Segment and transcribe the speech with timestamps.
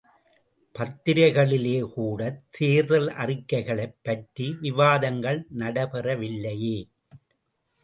[0.75, 6.77] பத்திரிகைகளிலே கூடத் தேர்தல் அறிக்கைகளைப் பற்றி விவாதங்கள் நடை பெறவில்லையே!